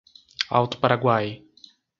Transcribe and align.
Alto 0.49 0.79
Paraguai 0.81 1.37